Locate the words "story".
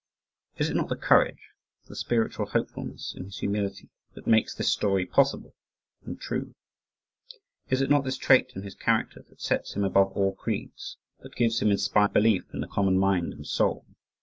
4.71-5.05